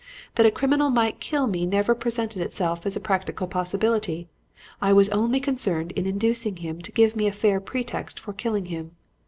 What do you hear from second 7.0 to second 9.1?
me a fair pretext for killing him.